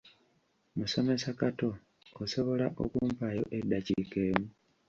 Musomesa 0.77 1.29
Kato 1.39 1.69
osobola 2.23 2.65
okumpaayo 2.83 3.43
eddakiika 3.57 4.17
emu? 4.29 4.47